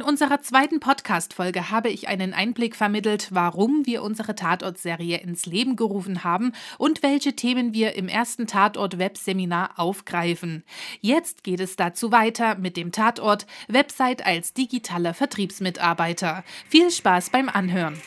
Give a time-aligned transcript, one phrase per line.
[0.00, 5.76] In unserer zweiten Podcast-Folge habe ich einen Einblick vermittelt, warum wir unsere Tatort-Serie ins Leben
[5.76, 10.64] gerufen haben und welche Themen wir im ersten Tatort-Webseminar aufgreifen.
[11.02, 16.44] Jetzt geht es dazu weiter mit dem Tatort Website als digitaler Vertriebsmitarbeiter.
[16.66, 18.00] Viel Spaß beim Anhören.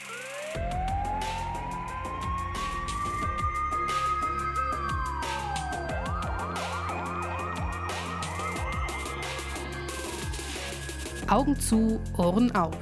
[11.33, 12.77] Augen zu, Ohren auf.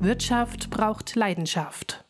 [0.00, 2.04] Wirtschaft braucht Leidenschaft.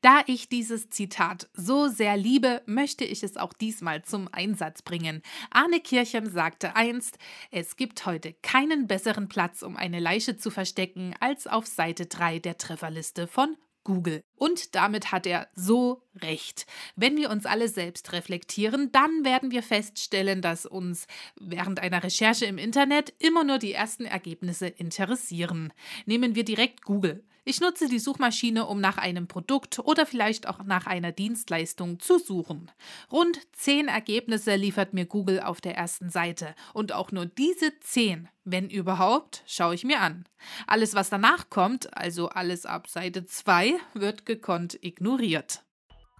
[0.00, 5.20] Da ich dieses Zitat so sehr liebe, möchte ich es auch diesmal zum Einsatz bringen.
[5.50, 7.18] Arne Kirchen sagte einst,
[7.50, 12.38] es gibt heute keinen besseren Platz, um eine Leiche zu verstecken, als auf Seite 3
[12.38, 14.24] der Trefferliste von Google.
[14.34, 16.66] Und damit hat er so recht.
[16.96, 21.06] Wenn wir uns alle selbst reflektieren, dann werden wir feststellen, dass uns
[21.40, 25.72] während einer Recherche im Internet immer nur die ersten Ergebnisse interessieren.
[26.04, 27.24] Nehmen wir direkt Google.
[27.48, 32.18] Ich nutze die Suchmaschine, um nach einem Produkt oder vielleicht auch nach einer Dienstleistung zu
[32.18, 32.72] suchen.
[33.12, 36.56] Rund zehn Ergebnisse liefert mir Google auf der ersten Seite.
[36.74, 40.24] Und auch nur diese zehn, wenn überhaupt, schaue ich mir an.
[40.66, 45.62] Alles, was danach kommt, also alles ab Seite 2, wird gekonnt ignoriert.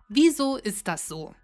[0.09, 1.35] Wieso ist das so?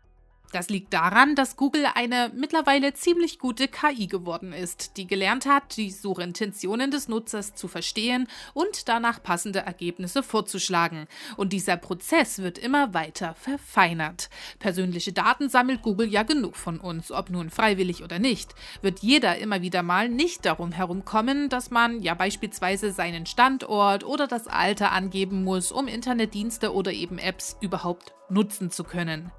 [0.53, 5.79] Das liegt daran, dass Google eine mittlerweile ziemlich gute KI geworden ist, die gelernt hat,
[5.79, 11.07] die Suchintentionen des Nutzers zu verstehen und danach passende Ergebnisse vorzuschlagen.
[11.39, 14.29] Und dieser Prozess wird immer weiter verfeinert.
[14.59, 18.55] Persönliche Daten sammelt Google ja genug von uns, ob nun freiwillig oder nicht.
[18.83, 24.27] Wird jeder immer wieder mal nicht darum herumkommen, dass man ja beispielsweise seinen Standort oder
[24.27, 29.33] das Alter angeben muss, um Internetdienste oder eben Apps überhaupt nutzen zu können.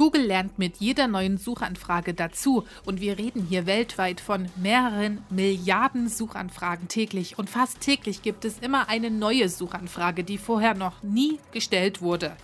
[0.00, 6.08] Google lernt mit jeder neuen Suchanfrage dazu und wir reden hier weltweit von mehreren Milliarden
[6.08, 11.38] Suchanfragen täglich und fast täglich gibt es immer eine neue Suchanfrage, die vorher noch nie
[11.52, 12.34] gestellt wurde.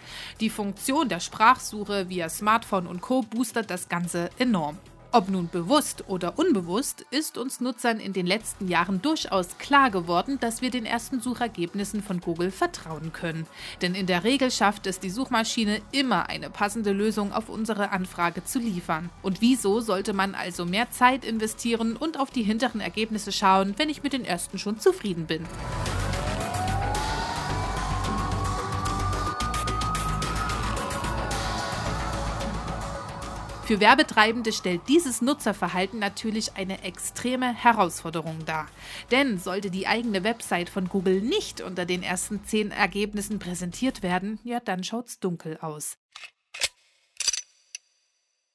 [0.40, 4.76] Die Funktion der Sprachsuche via Smartphone und Co boostert das Ganze enorm.
[5.12, 10.38] Ob nun bewusst oder unbewusst, ist uns Nutzern in den letzten Jahren durchaus klar geworden,
[10.40, 13.46] dass wir den ersten Suchergebnissen von Google vertrauen können.
[13.82, 18.44] Denn in der Regel schafft es die Suchmaschine immer eine passende Lösung auf unsere Anfrage
[18.44, 19.10] zu liefern.
[19.22, 23.88] Und wieso sollte man also mehr Zeit investieren und auf die hinteren Ergebnisse schauen, wenn
[23.88, 25.46] ich mit den ersten schon zufrieden bin?
[33.66, 38.68] Für Werbetreibende stellt dieses Nutzerverhalten natürlich eine extreme Herausforderung dar.
[39.10, 44.38] Denn sollte die eigene Website von Google nicht unter den ersten zehn Ergebnissen präsentiert werden,
[44.44, 45.98] ja, dann schaut's dunkel aus.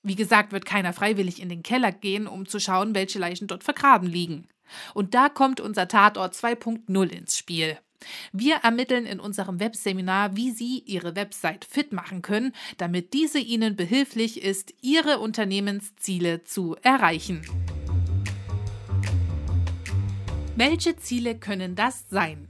[0.01, 3.65] Wie gesagt, wird keiner freiwillig in den Keller gehen, um zu schauen, welche Leichen dort
[3.65, 4.47] vergraben liegen.
[4.93, 7.77] Und da kommt unser Tatort 2.0 ins Spiel.
[8.31, 13.75] Wir ermitteln in unserem Webseminar, wie Sie Ihre Website fit machen können, damit diese Ihnen
[13.75, 17.41] behilflich ist, Ihre Unternehmensziele zu erreichen.
[20.55, 22.47] Welche Ziele können das sein?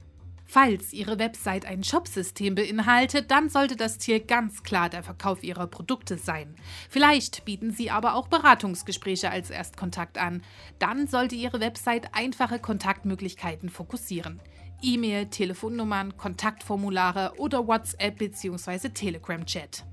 [0.52, 5.66] Falls Ihre Website ein Shopsystem beinhaltet, dann sollte das Ziel ganz klar der Verkauf Ihrer
[5.66, 6.56] Produkte sein.
[6.90, 10.42] Vielleicht bieten Sie aber auch Beratungsgespräche als Erstkontakt an.
[10.78, 14.40] Dann sollte Ihre Website einfache Kontaktmöglichkeiten fokussieren.
[14.82, 18.88] E-Mail, Telefonnummern, Kontaktformulare oder WhatsApp bzw.
[18.88, 19.84] Telegram-Chat.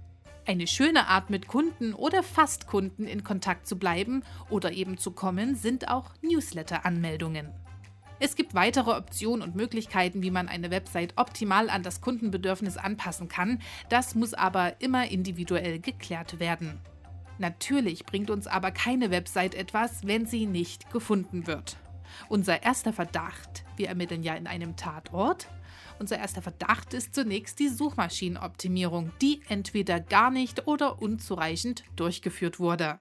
[0.47, 5.55] Eine schöne Art mit Kunden oder Fastkunden in Kontakt zu bleiben oder eben zu kommen,
[5.55, 7.53] sind auch Newsletter-Anmeldungen.
[8.19, 13.29] Es gibt weitere Optionen und Möglichkeiten, wie man eine Website optimal an das Kundenbedürfnis anpassen
[13.29, 13.61] kann.
[13.89, 16.81] Das muss aber immer individuell geklärt werden.
[17.37, 21.77] Natürlich bringt uns aber keine Website etwas, wenn sie nicht gefunden wird.
[22.27, 25.47] Unser erster Verdacht, wir ermitteln ja in einem Tatort,
[25.99, 32.99] unser erster Verdacht ist zunächst die Suchmaschinenoptimierung, die entweder gar nicht oder unzureichend durchgeführt wurde.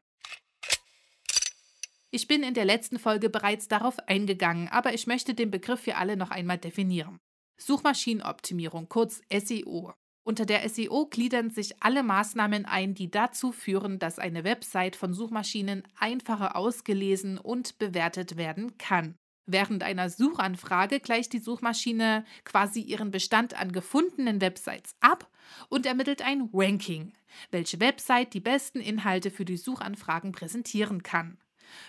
[2.11, 5.97] Ich bin in der letzten Folge bereits darauf eingegangen, aber ich möchte den Begriff für
[5.97, 7.19] alle noch einmal definieren.
[7.59, 9.93] Suchmaschinenoptimierung, kurz SEO.
[10.28, 15.15] Unter der SEO gliedern sich alle Maßnahmen ein, die dazu führen, dass eine Website von
[15.15, 19.15] Suchmaschinen einfacher ausgelesen und bewertet werden kann.
[19.47, 25.30] Während einer Suchanfrage gleicht die Suchmaschine quasi ihren Bestand an gefundenen Websites ab
[25.71, 27.15] und ermittelt ein Ranking,
[27.51, 31.39] welche Website die besten Inhalte für die Suchanfragen präsentieren kann.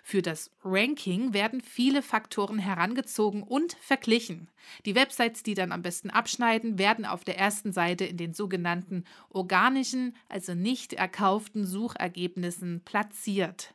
[0.04, 4.50] Für das Ranking werden viele Faktoren herangezogen und verglichen.
[4.86, 9.04] Die Websites, die dann am besten abschneiden, werden auf der ersten Seite in den sogenannten
[9.30, 13.74] organischen, also nicht erkauften Suchergebnissen platziert.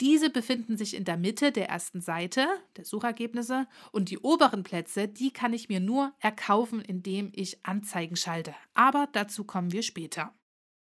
[0.00, 2.46] Diese befinden sich in der Mitte der ersten Seite
[2.76, 8.16] der Suchergebnisse und die oberen Plätze, die kann ich mir nur erkaufen, indem ich Anzeigen
[8.16, 8.54] schalte.
[8.74, 10.34] Aber dazu kommen wir später.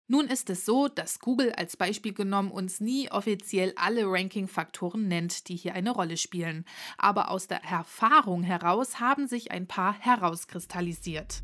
[0.07, 5.49] Nun ist es so, dass Google als Beispiel genommen uns nie offiziell alle Ranking-Faktoren nennt,
[5.49, 6.67] die hier eine Rolle spielen.
[6.99, 11.43] Aber aus der Erfahrung heraus haben sich ein paar herauskristallisiert.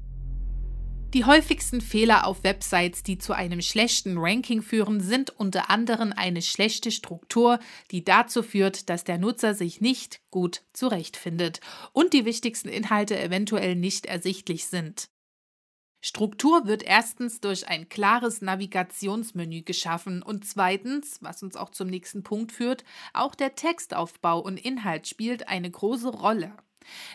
[1.14, 6.40] Die häufigsten Fehler auf Websites, die zu einem schlechten Ranking führen, sind unter anderem eine
[6.40, 7.58] schlechte Struktur,
[7.90, 11.60] die dazu führt, dass der Nutzer sich nicht gut zurechtfindet
[11.92, 15.08] und die wichtigsten Inhalte eventuell nicht ersichtlich sind.
[16.02, 22.22] Struktur wird erstens durch ein klares Navigationsmenü geschaffen und zweitens, was uns auch zum nächsten
[22.22, 26.56] Punkt führt, auch der Textaufbau und Inhalt spielt eine große Rolle.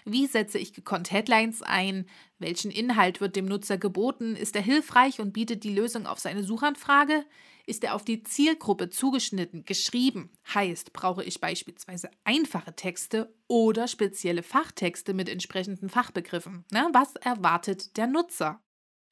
[0.05, 2.05] Wie setze ich gekonnt Headlines ein?
[2.37, 4.35] Welchen Inhalt wird dem Nutzer geboten?
[4.35, 7.25] Ist er hilfreich und bietet die Lösung auf seine Suchanfrage?
[7.65, 10.29] Ist er auf die Zielgruppe zugeschnitten, geschrieben?
[10.53, 16.65] Heißt, brauche ich beispielsweise einfache Texte oder spezielle Fachtexte mit entsprechenden Fachbegriffen?
[16.71, 18.61] Na, was erwartet der Nutzer?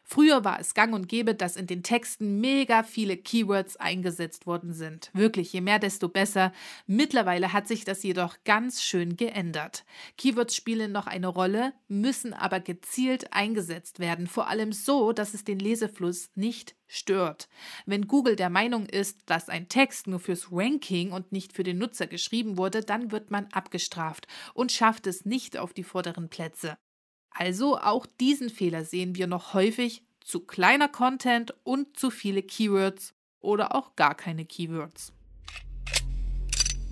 [0.03, 4.73] Früher war es gang und gäbe, dass in den Texten mega viele Keywords eingesetzt worden
[4.73, 5.09] sind.
[5.13, 6.51] Wirklich, je mehr, desto besser.
[6.85, 9.85] Mittlerweile hat sich das jedoch ganz schön geändert.
[10.17, 15.45] Keywords spielen noch eine Rolle, müssen aber gezielt eingesetzt werden, vor allem so, dass es
[15.45, 17.47] den Lesefluss nicht stört.
[17.85, 21.77] Wenn Google der Meinung ist, dass ein Text nur fürs Ranking und nicht für den
[21.77, 26.77] Nutzer geschrieben wurde, dann wird man abgestraft und schafft es nicht auf die vorderen Plätze.
[27.33, 33.13] Also auch diesen Fehler sehen wir noch häufig, zu kleiner Content und zu viele Keywords
[33.41, 35.11] oder auch gar keine Keywords.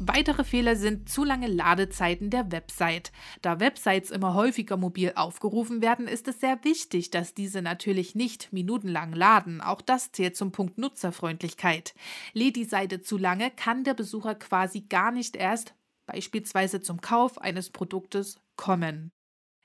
[0.04, 3.12] Weitere Fehler sind zu lange Ladezeiten der Website.
[3.44, 8.52] Da Websites immer häufiger mobil aufgerufen werden, ist es sehr wichtig, dass diese natürlich nicht
[8.52, 9.62] minutenlang laden.
[9.62, 11.94] Auch das zählt zum Punkt Nutzerfreundlichkeit.
[12.34, 15.76] Lädt die Seite zu lange, kann der Besucher quasi gar nicht erst
[16.08, 19.12] beispielsweise zum Kauf eines Produktes kommen.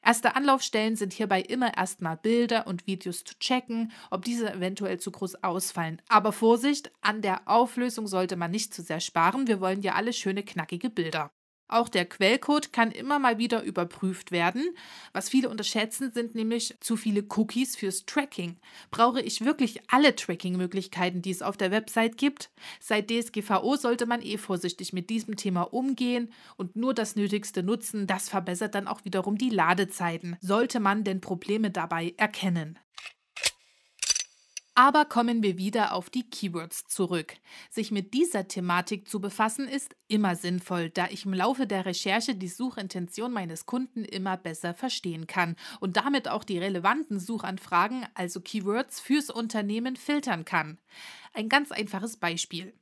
[0.06, 5.10] Erste Anlaufstellen sind hierbei immer erstmal Bilder und Videos zu checken, ob diese eventuell zu
[5.10, 6.00] groß ausfallen.
[6.06, 9.48] Aber Vorsicht, an der Auflösung sollte man nicht zu sehr sparen.
[9.48, 11.32] Wir wollen ja alle schöne, knackige Bilder.
[11.68, 14.76] Auch der Quellcode kann immer mal wieder überprüft werden.
[15.12, 18.56] Was viele unterschätzen, sind nämlich zu viele Cookies fürs Tracking.
[18.92, 22.50] Brauche ich wirklich alle Tracking-Möglichkeiten, die es auf der Website gibt?
[22.78, 28.06] Seit DSGVO sollte man eh vorsichtig mit diesem Thema umgehen und nur das Nötigste nutzen.
[28.06, 30.36] Das verbessert dann auch wiederum die Ladezeiten.
[30.40, 32.78] Sollte man denn Probleme dabei erkennen?
[34.78, 37.38] Aber kommen wir wieder auf die Keywords zurück.
[37.70, 42.34] Sich mit dieser Thematik zu befassen ist immer sinnvoll, da ich im Laufe der Recherche
[42.34, 48.42] die Suchintention meines Kunden immer besser verstehen kann und damit auch die relevanten Suchanfragen, also
[48.42, 50.78] Keywords, fürs Unternehmen filtern kann.
[51.32, 52.74] Ein ganz einfaches Beispiel.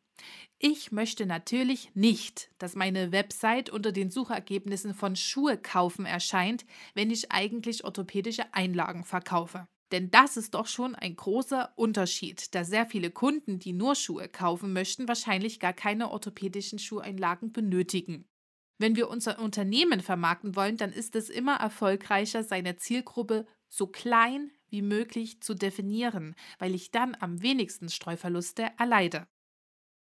[0.58, 7.12] Ich möchte natürlich nicht, dass meine Website unter den Suchergebnissen von Schuhe kaufen erscheint, wenn
[7.12, 9.68] ich eigentlich orthopädische Einlagen verkaufe.
[9.92, 14.28] Denn das ist doch schon ein großer Unterschied, da sehr viele Kunden, die nur Schuhe
[14.28, 18.26] kaufen möchten, wahrscheinlich gar keine orthopädischen Schuheinlagen benötigen.
[18.78, 24.50] Wenn wir unser Unternehmen vermarkten wollen, dann ist es immer erfolgreicher, seine Zielgruppe so klein
[24.68, 29.28] wie möglich zu definieren, weil ich dann am wenigsten Streuverluste erleide.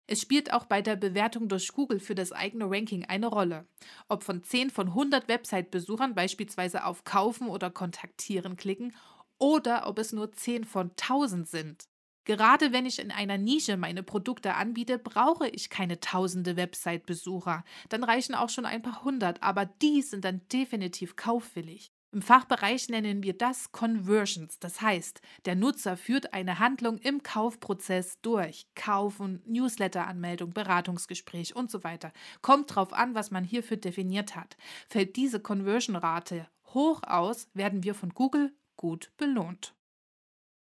[0.06, 3.66] Es spielt auch bei der Bewertung durch Google für das eigene Ranking eine Rolle.
[4.08, 8.94] Ob von 10 von 100 Website-Besuchern beispielsweise auf Kaufen oder Kontaktieren klicken
[9.42, 11.84] oder ob es nur 10 von 1000 sind.
[12.24, 17.64] Gerade wenn ich in einer Nische meine Produkte anbiete, brauche ich keine tausende Website-Besucher.
[17.88, 21.90] Dann reichen auch schon ein paar hundert, aber die sind dann definitiv kaufwillig.
[22.12, 24.60] Im Fachbereich nennen wir das Conversions.
[24.60, 28.66] Das heißt, der Nutzer führt eine Handlung im Kaufprozess durch.
[28.76, 32.12] Kaufen, Newsletter-Anmeldung, Beratungsgespräch und so weiter.
[32.42, 34.56] Kommt drauf an, was man hierfür definiert hat.
[34.88, 39.74] Fällt diese Conversion-Rate hoch aus, werden wir von Google gut belohnt.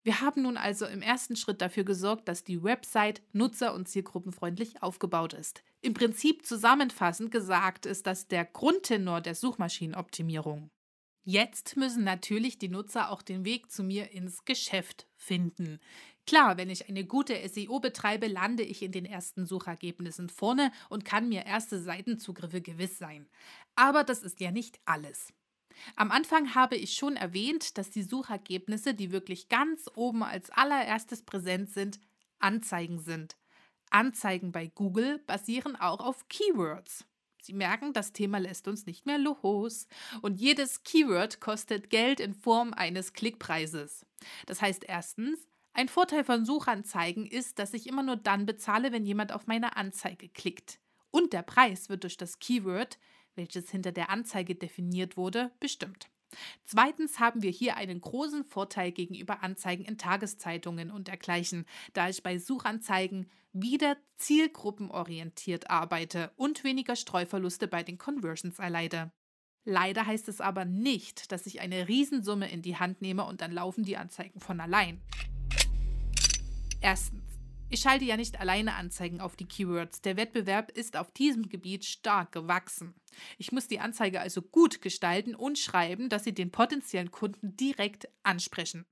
[0.03, 4.81] Wir haben nun also im ersten Schritt dafür gesorgt, dass die Website nutzer- und zielgruppenfreundlich
[4.81, 5.63] aufgebaut ist.
[5.81, 10.69] Im Prinzip zusammenfassend gesagt ist das der Grundtenor der Suchmaschinenoptimierung.
[11.25, 15.81] Jetzt müssen natürlich die Nutzer auch den Weg zu mir ins Geschäft finden.
[16.25, 21.03] Klar, wenn ich eine gute SEO betreibe, lande ich in den ersten Suchergebnissen vorne und
[21.03, 23.27] kann mir erste Seitenzugriffe gewiss sein.
[23.75, 25.33] Aber das ist ja nicht alles.
[25.95, 31.23] Am Anfang habe ich schon erwähnt, dass die Suchergebnisse, die wirklich ganz oben als allererstes
[31.23, 31.99] präsent sind,
[32.39, 33.37] Anzeigen sind.
[33.89, 37.05] Anzeigen bei Google basieren auch auf Keywords.
[37.41, 39.87] Sie merken, das Thema lässt uns nicht mehr los.
[40.21, 44.05] Und jedes Keyword kostet Geld in Form eines Klickpreises.
[44.45, 49.05] Das heißt erstens, ein Vorteil von Suchanzeigen ist, dass ich immer nur dann bezahle, wenn
[49.05, 50.79] jemand auf meine Anzeige klickt.
[51.11, 52.97] Und der Preis wird durch das Keyword,
[53.37, 56.09] welches hinter der Anzeige definiert wurde, bestimmt.
[56.65, 62.21] Zweitens haben wir hier einen großen Vorteil gegenüber Anzeigen in Tageszeitungen und dergleichen, da ich
[62.23, 69.11] bei Suchanzeigen wieder zielgruppenorientiert arbeite und weniger Streuverluste bei den Conversions erleide.
[69.63, 73.51] Leider heißt es aber nicht, dass ich eine Riesensumme in die Hand nehme und dann
[73.51, 75.01] laufen die Anzeigen von allein.
[76.81, 77.26] Erstens.
[77.69, 80.01] Ich schalte ja nicht alleine Anzeigen auf die Keywords.
[80.01, 82.95] Der Wettbewerb ist auf diesem Gebiet stark gewachsen.
[83.37, 88.07] Ich muss die Anzeige also gut gestalten und schreiben, dass sie den potenziellen Kunden direkt
[88.23, 88.85] ansprechen.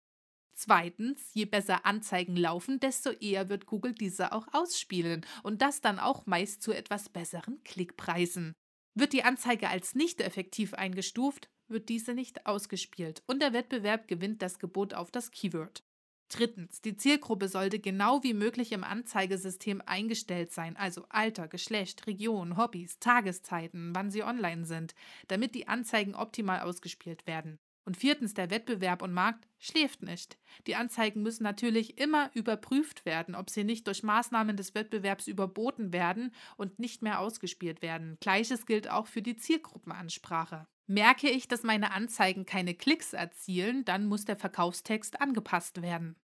[0.54, 6.00] Zweitens, je besser Anzeigen laufen, desto eher wird Google diese auch ausspielen und das dann
[6.00, 8.56] auch meist zu etwas besseren Klickpreisen.
[8.94, 14.42] Wird die Anzeige als nicht effektiv eingestuft, wird diese nicht ausgespielt und der Wettbewerb gewinnt
[14.42, 15.85] das Gebot auf das Keyword.
[16.30, 22.58] Drittens, die Zielgruppe sollte genau wie möglich im Anzeigesystem eingestellt sein, also Alter, Geschlecht, Region,
[22.58, 24.96] Hobbys, Tageszeiten, wann sie online sind,
[25.28, 27.60] damit die Anzeigen optimal ausgespielt werden.
[27.86, 30.40] Und viertens, der Wettbewerb und Markt schläft nicht.
[30.66, 35.94] Die Anzeigen müssen natürlich immer überprüft werden, ob sie nicht durch Maßnahmen des Wettbewerbs überboten
[35.94, 38.18] werden und nicht mehr ausgespielt werden.
[38.20, 40.66] Gleiches gilt auch für die Zielgruppenansprache.
[40.88, 46.16] Merke ich, dass meine Anzeigen keine Klicks erzielen, dann muss der Verkaufstext angepasst werden.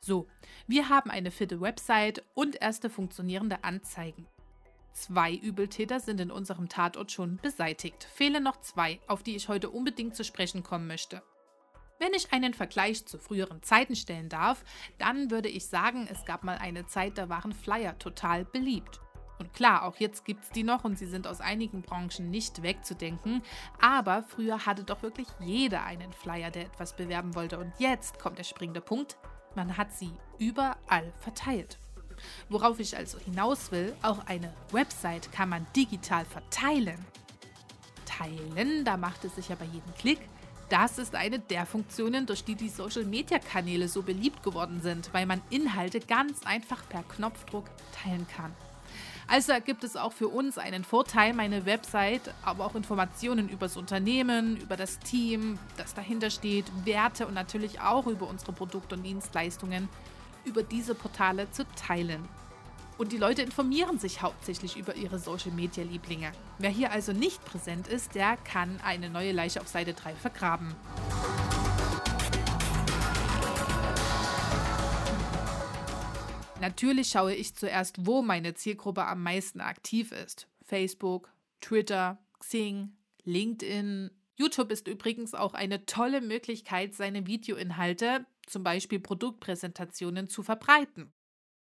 [0.00, 0.28] So,
[0.66, 4.26] wir haben eine fitte Website und erste funktionierende Anzeigen.
[4.96, 8.04] Zwei Übeltäter sind in unserem Tatort schon beseitigt.
[8.04, 11.22] Fehlen noch zwei, auf die ich heute unbedingt zu sprechen kommen möchte.
[11.98, 14.64] Wenn ich einen Vergleich zu früheren Zeiten stellen darf,
[14.96, 19.00] dann würde ich sagen, es gab mal eine Zeit, da waren Flyer total beliebt.
[19.38, 22.62] Und klar, auch jetzt gibt es die noch und sie sind aus einigen Branchen nicht
[22.62, 23.42] wegzudenken.
[23.78, 27.58] Aber früher hatte doch wirklich jeder einen Flyer, der etwas bewerben wollte.
[27.58, 29.18] Und jetzt kommt der springende Punkt.
[29.54, 31.78] Man hat sie überall verteilt.
[32.48, 36.98] Worauf ich also hinaus will, auch eine Website kann man digital verteilen.
[38.04, 40.20] Teilen, da macht es sich ja bei jedem Klick.
[40.68, 45.40] Das ist eine der Funktionen, durch die die Social-Media-Kanäle so beliebt geworden sind, weil man
[45.50, 48.52] Inhalte ganz einfach per Knopfdruck teilen kann.
[49.28, 53.76] Also gibt es auch für uns einen Vorteil, meine Website, aber auch Informationen über das
[53.76, 59.02] Unternehmen, über das Team, das dahinter steht, Werte und natürlich auch über unsere Produkte und
[59.02, 59.88] Dienstleistungen
[60.46, 62.26] über diese Portale zu teilen.
[62.98, 66.32] Und die Leute informieren sich hauptsächlich über ihre Social-Media-Lieblinge.
[66.58, 70.74] Wer hier also nicht präsent ist, der kann eine neue Leiche auf Seite 3 vergraben.
[76.58, 80.48] Natürlich schaue ich zuerst, wo meine Zielgruppe am meisten aktiv ist.
[80.64, 84.10] Facebook, Twitter, Xing, LinkedIn.
[84.36, 91.12] YouTube ist übrigens auch eine tolle Möglichkeit, seine Videoinhalte zum Beispiel Produktpräsentationen, zu verbreiten.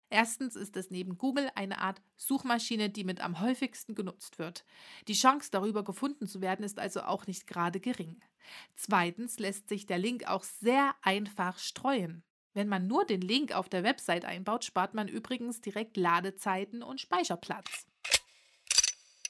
[0.10, 4.64] Erstens ist es neben Google eine Art Suchmaschine, die mit am häufigsten genutzt wird.
[5.08, 8.22] Die Chance, darüber gefunden zu werden, ist also auch nicht gerade gering.
[8.76, 12.24] Zweitens lässt sich der Link auch sehr einfach streuen.
[12.54, 17.02] Wenn man nur den Link auf der Website einbaut, spart man übrigens direkt Ladezeiten und
[17.02, 17.88] Speicherplatz.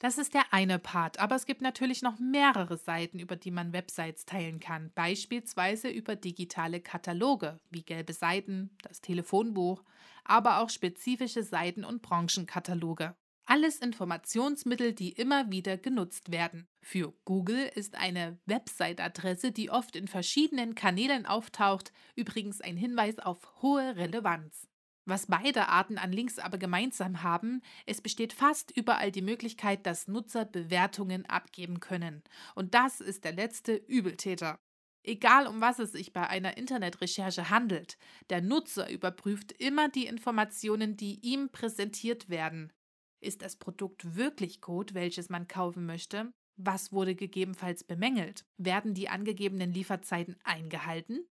[0.00, 3.72] Das ist der eine Part, aber es gibt natürlich noch mehrere Seiten, über die man
[3.72, 9.82] Websites teilen kann, beispielsweise über digitale Kataloge wie gelbe Seiten, das Telefonbuch,
[10.22, 13.16] aber auch spezifische Seiten und Branchenkataloge.
[13.46, 16.66] Alles Informationsmittel, die immer wieder genutzt werden.
[16.82, 23.62] Für Google ist eine Website-Adresse, die oft in verschiedenen Kanälen auftaucht, übrigens ein Hinweis auf
[23.62, 24.66] hohe Relevanz.
[25.08, 30.08] Was beide Arten an Links aber gemeinsam haben, es besteht fast überall die Möglichkeit, dass
[30.08, 32.24] Nutzer Bewertungen abgeben können.
[32.56, 34.58] Und das ist der letzte Übeltäter.
[35.04, 37.96] Egal um was es sich bei einer Internetrecherche handelt,
[38.30, 42.72] der Nutzer überprüft immer die Informationen, die ihm präsentiert werden.
[43.20, 46.32] Ist das Produkt wirklich gut, welches man kaufen möchte?
[46.56, 48.44] Was wurde gegebenenfalls bemängelt?
[48.56, 51.28] Werden die angegebenen Lieferzeiten eingehalten?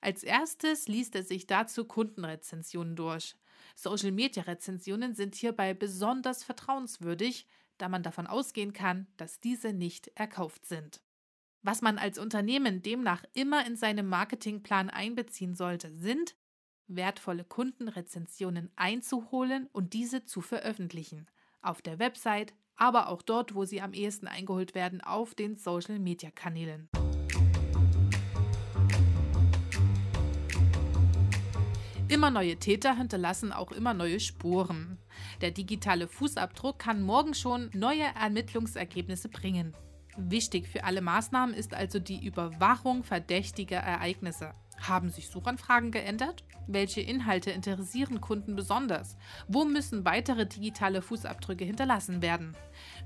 [0.00, 3.36] Als erstes liest er sich dazu Kundenrezensionen durch.
[3.74, 7.46] Social-Media-Rezensionen sind hierbei besonders vertrauenswürdig,
[7.78, 11.02] da man davon ausgehen kann, dass diese nicht erkauft sind.
[11.62, 16.36] Was man als Unternehmen demnach immer in seinem Marketingplan einbeziehen sollte, sind
[16.86, 21.26] wertvolle Kundenrezensionen einzuholen und diese zu veröffentlichen.
[21.60, 26.88] Auf der Website, aber auch dort, wo sie am ehesten eingeholt werden, auf den Social-Media-Kanälen.
[32.08, 34.98] Immer neue Täter hinterlassen auch immer neue Spuren.
[35.40, 39.74] Der digitale Fußabdruck kann morgen schon neue Ermittlungsergebnisse bringen.
[40.16, 44.52] Wichtig für alle Maßnahmen ist also die Überwachung verdächtiger Ereignisse.
[44.80, 46.44] Haben sich Suchanfragen geändert?
[46.68, 49.16] Welche Inhalte interessieren Kunden besonders?
[49.48, 52.56] Wo müssen weitere digitale Fußabdrücke hinterlassen werden?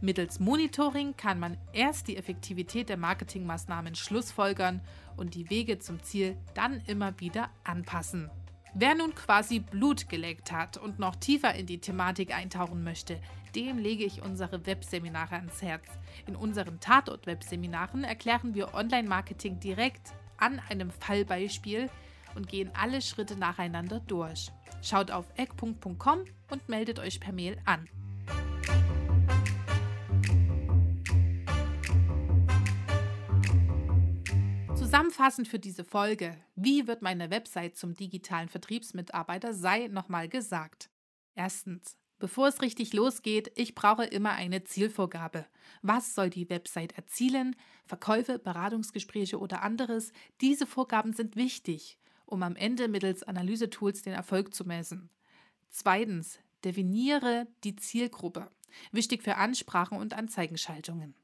[0.02, 4.83] Mittels Monitoring kann man erst die Effektivität der Marketingmaßnahmen schlussfolgern
[5.16, 8.30] und die Wege zum Ziel dann immer wieder anpassen.
[8.75, 13.21] Wer nun quasi Blut geleckt hat und noch tiefer in die Thematik eintauchen möchte,
[13.57, 15.87] dem lege ich unsere Webseminare ans Herz.
[16.27, 21.91] In unseren Tatort-Webseminaren erklären wir Online-Marketing direkt an einem Fallbeispiel
[22.37, 24.53] und gehen alle Schritte nacheinander durch.
[24.83, 27.89] Schaut auf eck.com und meldet euch per Mail an.
[34.90, 40.90] Zusammenfassend für diese Folge, wie wird meine Website zum digitalen Vertriebsmitarbeiter, sei nochmal gesagt.
[41.37, 45.47] Erstens, Bevor es richtig losgeht, ich brauche immer eine Zielvorgabe.
[45.80, 47.54] Was soll die Website erzielen?
[47.87, 50.12] Verkäufe, Beratungsgespräche oder anderes?
[50.40, 55.09] Diese Vorgaben sind wichtig, um am Ende mittels Analysetools den Erfolg zu messen.
[55.68, 58.50] Zweitens, definiere die Zielgruppe.
[58.90, 61.14] Wichtig für Ansprachen und Anzeigenschaltungen.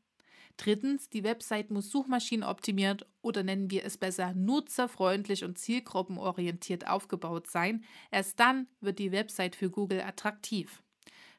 [0.57, 7.85] Drittens, die Website muss suchmaschinenoptimiert oder nennen wir es besser nutzerfreundlich und zielgruppenorientiert aufgebaut sein.
[8.11, 10.83] Erst dann wird die Website für Google attraktiv.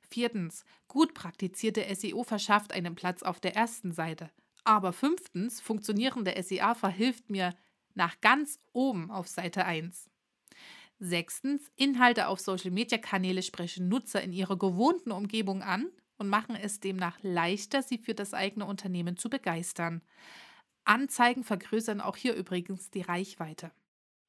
[0.10, 4.30] Viertens, gut praktizierte SEO verschafft einen Platz auf der ersten Seite.
[4.64, 7.56] Aber fünftens, funktionierende SEA verhilft mir
[7.96, 10.10] nach ganz oben auf Seite 1.
[11.00, 17.18] Sechstens, Inhalte auf Social-Media-Kanäle sprechen Nutzer in ihrer gewohnten Umgebung an und machen es demnach
[17.22, 20.02] leichter, sie für das eigene Unternehmen zu begeistern.
[20.84, 23.72] Anzeigen vergrößern auch hier übrigens die Reichweite.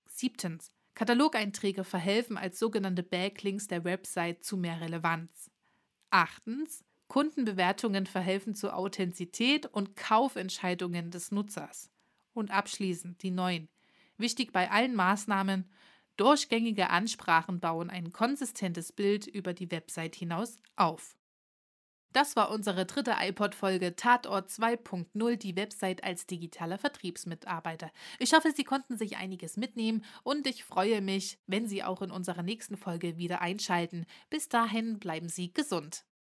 [0.07, 5.50] Siebtens, Katalogeinträge verhelfen als sogenannte Backlinks der Website zu mehr Relevanz.
[6.11, 11.90] Achtens, Kundenbewertungen verhelfen zur Authentizität und Kaufentscheidungen des Nutzers.
[12.35, 13.68] Und abschließend die neun.
[14.16, 15.71] Wichtig bei allen Maßnahmen,
[16.16, 21.16] durchgängige Ansprachen bauen ein konsistentes Bild über die Website hinaus auf.
[22.12, 27.91] Das war unsere dritte iPod-Folge Tatort 2.0, die Website als digitaler Vertriebsmitarbeiter.
[28.19, 32.11] Ich hoffe, Sie konnten sich einiges mitnehmen und ich freue mich, wenn Sie auch in
[32.11, 34.07] unserer nächsten Folge wieder einschalten.
[34.31, 36.08] Bis dahin bleiben Sie gesund.